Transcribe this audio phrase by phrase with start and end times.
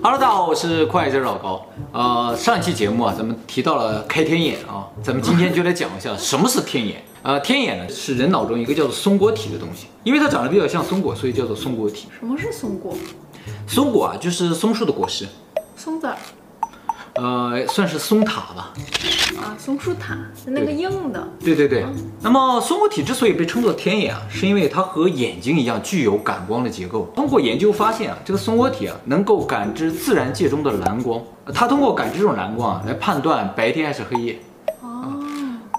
[0.00, 1.66] Hello，大家好，我是快车老高。
[1.90, 7.02] 呃，上一期节目啊，咱们提到了开天眼啊，咱们今天就来讲一下 什么是天眼。
[7.24, 12.06] 呃，天眼呢是人脑中一个叫做松果体的东西，因为它长得比较像松果，所以叫做松果体。
[12.16, 12.94] 什么是松果？
[13.66, 15.26] 松果啊，就是松树的果实。
[15.76, 16.16] 松子儿。
[17.20, 18.72] 呃，算是松塔吧。
[19.36, 20.16] 啊，松树塔，
[20.46, 21.26] 那个硬的。
[21.40, 21.84] 对对对。
[22.20, 27.10] 那么松果体之所以被称作天眼啊，是因为它和眼睛一样具有感光的结构。
[27.16, 31.20] 通过研究发现啊，这个松果体啊能够感知自然界中的蓝光。
[31.52, 34.38] 它通过感知这种蓝光啊来判断白天还是黑夜。
[34.80, 35.12] 哦。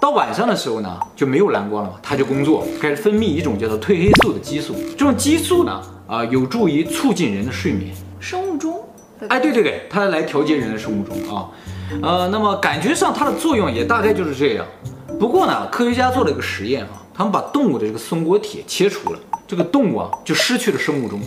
[0.01, 4.75] 到晚上的时候呢，就没有蓝光了嘛，它就工作，开始分泌一种叫做褪黑素的激素。
[4.91, 5.71] 这种激素呢，
[6.05, 7.95] 啊、呃，有助于促进人的睡眠。
[8.19, 8.77] 生物钟。
[9.27, 11.49] 哎，对对对，它来调节人的生物钟啊，
[12.01, 14.65] 呃，那么感觉上它的作用也大概就是这样。
[15.19, 21.19] 不过呢，科学家做了一个实验啊，他们把动物的这个松果体切除了，这个动物啊就失去了生物钟，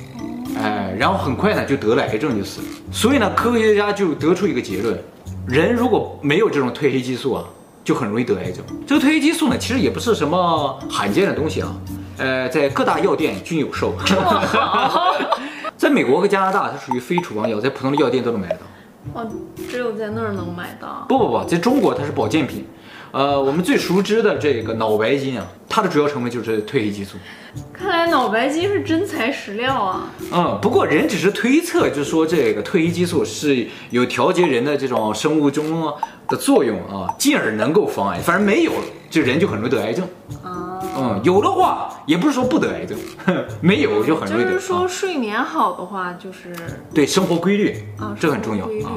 [0.59, 2.67] 哎，然后很快呢就得了癌症就死了。
[2.91, 4.99] 所以呢，科学家就得出一个结论：
[5.47, 7.45] 人如果没有这种褪黑激素啊，
[7.85, 8.65] 就很容易得癌症。
[8.87, 11.77] 这个褪黑激素呢，其实也不是什么罕见的东西啊，
[12.17, 13.93] 呃，在各大药店均有售。
[15.83, 18.59] 在美国和加拿大，它属于非处方药，在普通的药店都能买到。
[19.15, 19.29] 哦，
[19.69, 21.05] 只有在那儿能买到。
[21.09, 22.65] 不不不，在中国它是保健品。
[23.11, 27.19] 呃，我们最熟知的这个脑白金啊，它的主要成分就是褪黑激素。
[27.73, 30.09] 看来脑白金是真材实料啊。
[30.33, 35.93] 嗯，不过人只是推测，就是说这个褪黑激素是有调节人的这种生物钟
[36.29, 38.21] 的作用啊，进而能够防癌。
[38.21, 38.71] 反正没有，
[39.11, 40.05] 就人就很容易得癌症。
[40.45, 40.47] 啊。
[40.47, 40.62] 嗯，
[41.23, 42.99] 有的话也不是说不得癌症，
[43.61, 44.53] 没有就很容易得。
[44.53, 46.55] 就是说睡眠好的话，就是
[46.93, 48.93] 对生活规律啊，这很重要啊。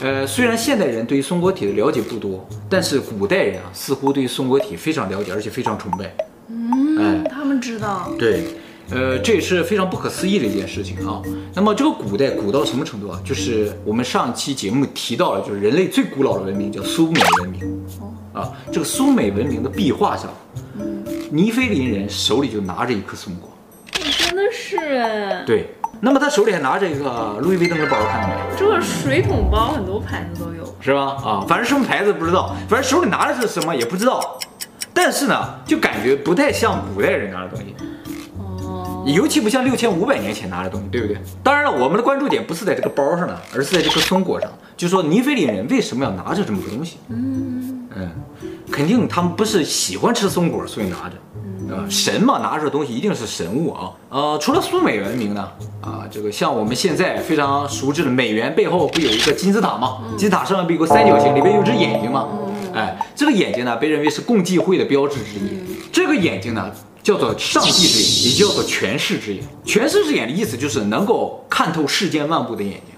[0.00, 6.14] 呃，虽然现代人对于松果体的了解不多，但是古代人啊，似乎对于松果体非常了解，而且非常崇拜。
[6.48, 8.10] 嗯，哎，他们知道。
[8.18, 8.44] 对，
[8.90, 11.22] 呃，这也是非常不可思议的一件事情啊。
[11.54, 13.18] 那么这个古代古到什么程度啊？
[13.24, 17.62] 就是我们上期节目提到了，就是人类最古老的文明叫苏美文明。
[18.00, 20.28] 哦，啊，这个苏美文明的壁画上。
[21.34, 23.50] 尼菲林人手里就拿着一颗松果，
[23.92, 25.42] 真的是哎。
[25.44, 28.34] 对，那么他手里还拿着一个路易威登的包，看到没？
[28.56, 31.16] 这个水桶包很多牌子都有，是吧？
[31.24, 34.38] 啊，反正什么牌子不知道，反正手里拿的是什么也不知道，
[34.92, 37.74] 但是呢，就感觉不太像古代人拿的东西，
[38.38, 41.16] 哦，尤其不像六千五百年前拿的东西，对不对？
[41.42, 46.98] 当然了，我们的关注点不是在这个包上呢，而是在这颗松果上，就说尼菲林人为什么要拿着这么个东西？
[47.08, 48.10] 嗯嗯。
[48.70, 51.16] 肯定他们不是喜欢吃松果，所以拿着。
[51.66, 53.90] 呃，神嘛，拿着东西一定是神物啊。
[54.10, 55.48] 呃，除了苏美文明呢，
[55.80, 60.02] 啊，这个像我们现在非常熟知的美元背后不有一个金字塔吗？
[60.10, 62.28] 金字塔上面不有个三角形，里边有只眼睛吗？
[62.74, 65.58] 哎，这个眼睛呢，被认为是共济会的标志之一。
[65.90, 66.70] 这个眼睛呢，
[67.02, 69.42] 叫做上帝之眼，也叫做权势之眼。
[69.64, 72.94] 权势之眼的意思就是能够看透世间万物的眼睛。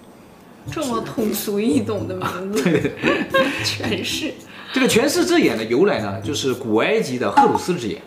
[0.73, 2.63] 这么通俗易懂的名字，
[3.31, 4.34] 对，权势。
[4.72, 8.00] 这个权势之眼的由来呢，就是古埃及的赫鲁斯之眼。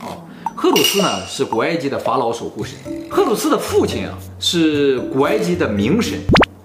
[0.00, 2.76] 哦，赫鲁斯呢是古埃及的法老守护神。
[3.10, 6.18] 赫鲁斯的父亲啊是古埃及的冥神，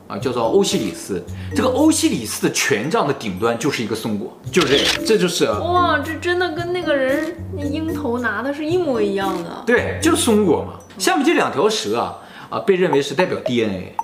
[0.08, 1.22] 啊叫做欧西里斯。
[1.56, 9.64] 这个欧西里斯的权杖的顶端就是一个松果，就是这个，这就是哇，这真的跟那个人那鹰头拿的是一模一样的。
[9.66, 10.80] 对，就是松果嘛。
[10.98, 12.18] 下面这两条蛇啊
[12.50, 13.96] 啊被认为是代表 DNA。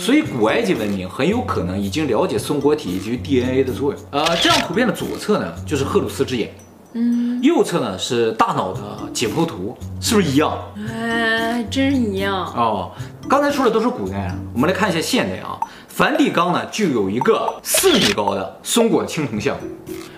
[0.00, 4.00] 所以古埃及文明很有可能已经了解松果体以及 DNA 的作用。
[4.10, 6.50] 呃，这张图片的左侧呢就是赫鲁斯之眼，
[6.94, 8.80] 嗯，右侧呢是大脑的
[9.12, 10.56] 解剖图，是不是一样？
[10.88, 12.92] 哎，还真一样哦。
[13.28, 15.60] 刚才说的都是古代，我们来看一下现代啊。
[15.86, 19.54] 梵蒂冈呢就有一个四米高的松果青铜像，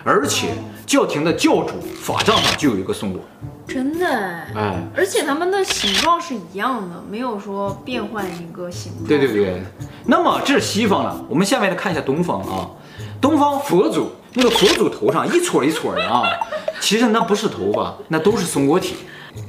[0.05, 0.51] 而且
[0.87, 3.21] 教廷的教主法杖上就有一个松果。
[3.67, 4.07] 真的
[4.55, 9.07] 哎，而且他们的形状是一样的，没有说变换一个形状。
[9.07, 9.63] 对对对，
[10.07, 12.69] 那么这是西方了，我们下面来看一下东方啊。
[13.21, 16.25] 东方佛祖那个佛祖头上一撮一撮的啊，
[16.81, 18.97] 其实那不是头发，那都是松果体。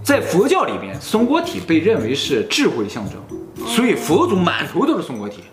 [0.04, 5.44] 在佛教里面，松果体被认为是智慧象征，所以佛祖满头都是松果体。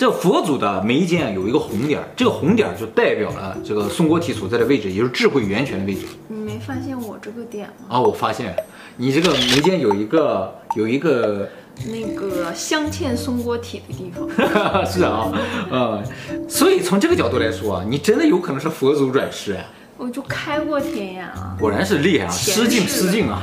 [0.00, 6.06] 这佛祖的眉间有一个红点，这个红点就代表了这个松果体所在的位置，也就是智慧源泉的位置。
[6.28, 7.84] 你没发现我这个点吗？
[7.96, 8.56] 啊，我发现，
[8.96, 11.46] 你这个眉间有一个有一个
[11.84, 14.26] 那个镶嵌松果体的地方。
[14.90, 15.30] 是啊，
[15.70, 16.02] 嗯，
[16.48, 19.62] 所以从这个角度来说啊，你真的有可能是佛祖转世啊。
[19.98, 23.42] 我就开过天眼啊，果然是厉害啊，失敬失敬啊。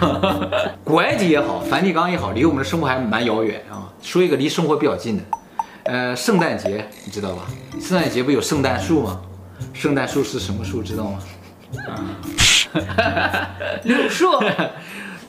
[0.84, 3.94] 古埃及也好，梵蒂冈也好，离我们的生活还蛮遥远啊。
[4.02, 5.24] 说一个离生活比较近的。
[5.88, 7.44] 呃，圣诞节你知道吧？
[7.82, 9.22] 圣诞节不有圣诞树吗？
[9.74, 10.84] 圣诞树是什么树？
[10.84, 11.20] 知道吗？
[12.98, 13.50] 啊，
[13.84, 14.32] 柳树。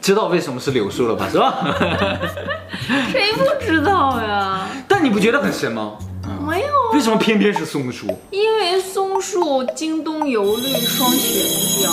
[0.01, 1.29] 知道为什么是柳树了吧？
[1.31, 1.77] 是吧？
[3.13, 4.67] 谁不知道呀？
[4.89, 5.97] 但你不觉得很神吗？
[6.47, 6.67] 没有。
[6.93, 8.07] 为什么偏偏是松树？
[8.31, 11.91] 因为松树经冬犹绿，霜雪不凋。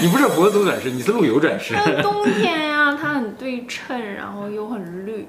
[0.00, 1.74] 你不是佛祖转世，你是陆游转世。
[2.02, 5.28] 冬天呀、啊，它很对称，然后又很绿。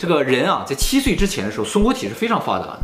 [0.00, 2.80] 这个人啊，在七岁之前的时候，松果体是非常发达的。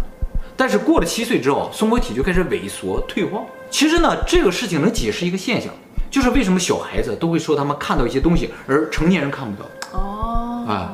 [0.54, 3.42] 但是过了七岁之后，松果体就开始萎缩退化。
[3.70, 5.72] 其实呢，这个事情能解释一个现象，
[6.10, 9.66] 就是为什么小孩子都会说他们看到一些东西，而成年人看不到。
[9.98, 10.92] 哦，啊，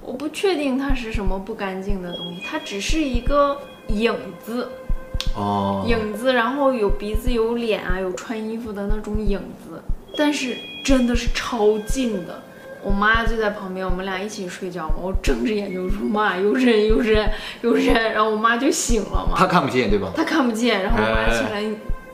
[0.00, 4.70] 我不确定它是什么不干净的东西，它只是一个影子。
[5.36, 9.78] 哦，影子，然后有鼻子、有脸啊，有穿衣服的那种影子，
[10.16, 12.42] 但是真的是超近的。
[12.82, 14.94] 我妈就在旁边，我们俩一起睡觉嘛。
[15.02, 17.30] 我睁着眼就说：“妈，有人，有人，
[17.62, 19.34] 有人。”然后我妈就醒了嘛。
[19.36, 20.10] 她看不见对吧？
[20.14, 20.82] 她看不见。
[20.82, 21.62] 然后我妈起来，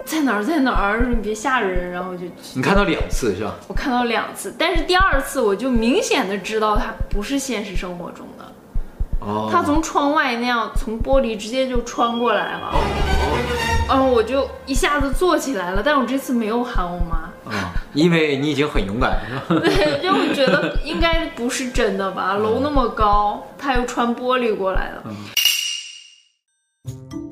[0.04, 1.00] 在哪儿，在哪儿？
[1.00, 1.90] 说你别吓人。
[1.90, 2.24] 然后就
[2.54, 3.54] 你看到两次是吧？
[3.68, 8.44] 我看到两次，但是第二次我就明显的知道它不是现实生活中的。
[9.20, 9.48] 哦。
[9.52, 12.70] 它从窗外那样从玻璃直接就穿过来了。
[12.72, 12.80] 哦。
[13.90, 17.23] 嗯，我就一下子坐起来了，但我这次没有喊我妈。
[17.94, 19.60] 啊，因为你已经很勇敢了，是吧？
[19.64, 22.34] 对，就我觉得应该不是真的吧？
[22.34, 25.02] 楼那么高，他又穿玻璃过来的。
[25.06, 25.16] 嗯。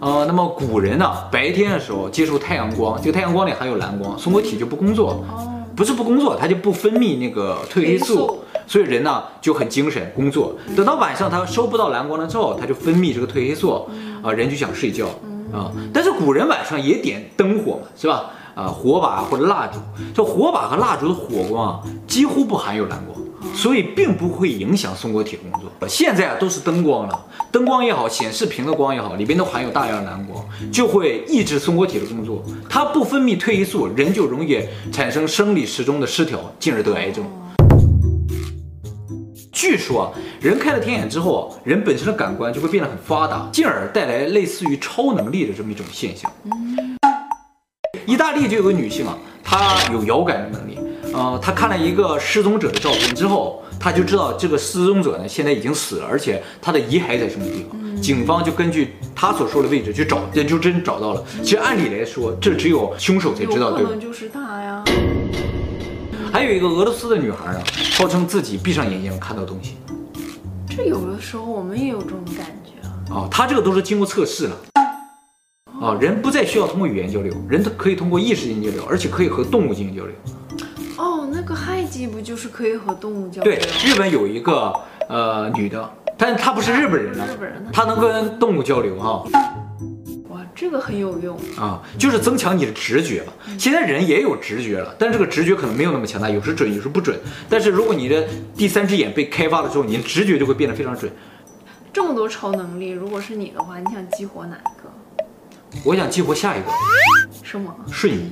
[0.00, 5.24] 呃，那么古人呢，白天的时候接受太阳光，这个太阳光里含有蓝光，松果体就不工作。
[5.30, 5.48] 哦。
[5.74, 10.54] 不是不工作，它就不分泌那个褪黑素，所以人呢就很精神工作。
[10.76, 13.88] 等到晚上它收不到蓝光了之后，他就分泌这个褪黑素，
[14.22, 15.06] 啊，人就想睡觉。
[15.50, 18.30] 啊，但是古人晚上也点灯火嘛，是吧？
[18.54, 19.78] 啊，火把或者蜡烛，
[20.14, 23.18] 这火把和蜡烛的火光啊，几乎不含有蓝光，
[23.54, 25.88] 所以并不会影响松果体的工作。
[25.88, 32.42] 现在啊，都是灯光了，灯光也好，显示屏的光也好，里边都含有大量的蓝光，就会抑制松果体的工作。
[32.68, 34.60] 它不分泌褪黑素，人就容易
[34.92, 37.24] 产生生理时钟的失调，进而得癌症。
[39.50, 46.30] 据说，人开了天眼之后，人本身的感官就会变得很发达，进而带来类似于超能力的这么一种现象。
[48.06, 50.78] 意大利就有个女性啊，她有遥感的能力，
[51.12, 57.78] 呃，她看了一个失踪者的照片之后，她就知道这个失踪者呢现在已经死了，而且他的遗骸在什么地方。
[57.82, 61.24] 嗯、警方就根据她所说的位置去找，也就真找到了。
[61.42, 64.84] 其实按理来说，这只有凶手才知道，对，可能就是他呀。
[66.32, 67.62] 还有一个俄罗斯的女孩啊，
[67.94, 69.76] 号称自己闭上眼睛能看到东西。
[70.74, 72.94] 这有的时候我们也有这种感觉啊。
[73.10, 74.56] 哦，她这个都是经过测试了。
[75.82, 80.14] 啊，人不再需要通过语言交流，人可以通过意识进行交流，而且可以和动物进行交流。
[80.96, 83.52] 哦，那个害鸡不就是可以和动物交流？
[83.52, 84.72] 对，日本有一个
[85.08, 89.24] 呃女的，但她不是日本人了，日本人，她能跟动物交流哈。
[90.28, 93.32] 哇，这个很有用啊，就是增强你的直觉吧。
[93.58, 97.18] 现在人也有直觉了，但是这个直觉可能没有那么强大，有时准，有时不准。
[97.48, 98.24] 但是如果你的
[98.56, 101.10] 第三只眼被开发了之后，你的直觉就会变得非常准。
[101.92, 104.91] 这么多超能力，如果是你的话，你想激活哪一个？
[105.84, 106.70] 我想激活下一个，
[107.42, 107.74] 什么？
[107.90, 108.30] 瞬移，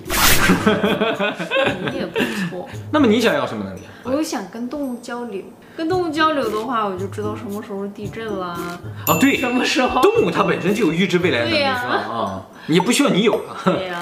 [1.91, 2.69] 你也不错。
[2.93, 3.81] 那么你想要什么能力？
[4.03, 5.43] 我又想跟动物交流，
[5.77, 8.81] 跟动物交流的话，我就知道什么时候地震啦。
[9.07, 10.01] 啊，对，什么时候？
[10.01, 11.95] 动物它本身就有预知未来的能力，是吧？
[11.95, 13.57] 啊，你不需要你有了，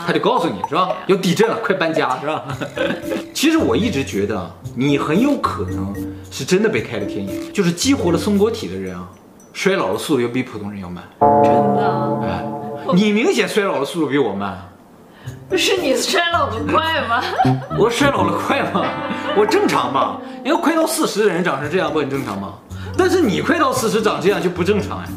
[0.06, 0.90] 它就告诉你是吧？
[1.06, 2.44] 有地震了，快搬家是吧？
[3.32, 5.94] 其实我一直觉得，你很有可能
[6.30, 9.08] 是真的被开了天眼，就是激活了松果体的人啊，
[9.52, 11.04] 衰老的速度要比普通人要慢。
[11.42, 12.20] 真的？
[12.22, 12.57] 哎。
[12.94, 14.58] 你明显衰老的速度比我慢，
[15.48, 17.22] 不是你衰老的快吗？
[17.78, 18.84] 我衰老的快吗？
[19.36, 20.20] 我正常吧？
[20.44, 22.54] 因为快到四十的人长成这样不很正常吗？
[22.96, 25.08] 但是你快到四十长这样就不正常呀。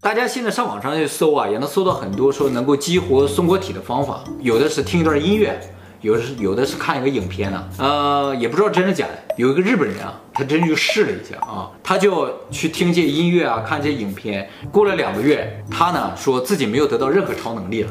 [0.00, 5.60] 大家现在上网上去搜啊，也能搜到很多说能够激活松果体的方法，有的是听一段音乐。
[6.00, 9.12] 有的是有的是看一个影片呢，呃，也不知道真的假的。
[9.38, 14.50] 有一个日本人啊，他真去试了一下啊，他就去听这些音乐啊，看这些影片。
[14.72, 17.90] 过了两个月，他呢说自己没有得到任何超能力了，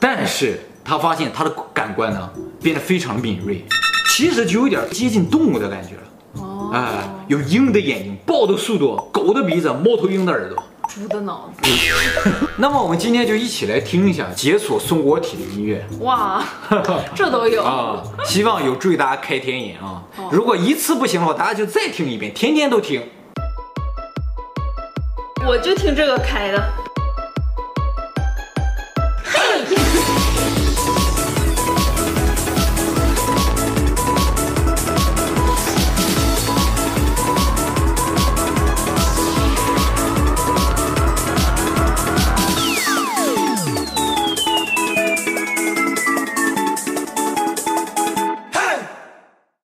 [0.00, 2.30] 但是他发现他的感官呢
[2.62, 3.62] 变得非常敏锐，
[4.08, 6.42] 其实就有点接近动物的感觉了。
[6.42, 10.62] 哦，哎，有鹰的眼睛，豹的速度，狗的鼻子，猫头鹰的耳朵。
[10.88, 11.70] 猪的脑子。
[12.56, 15.84] 那么我们今天就一起来听一下解锁松果体的音乐。
[16.00, 16.44] 哇，
[17.14, 18.02] 这都有啊！
[18.24, 20.02] 希望有助于大家开天眼啊！
[20.30, 23.02] 如果一次不行的话，大家就再听一遍，天天都听。
[25.46, 26.83] 我就听这个开的。